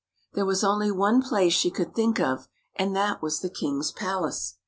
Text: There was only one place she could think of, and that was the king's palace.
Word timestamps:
There 0.33 0.47
was 0.47 0.63
only 0.63 0.89
one 0.89 1.21
place 1.21 1.53
she 1.53 1.69
could 1.69 1.93
think 1.93 2.19
of, 2.19 2.47
and 2.75 2.95
that 2.95 3.21
was 3.21 3.41
the 3.41 3.51
king's 3.51 3.91
palace. 3.91 4.57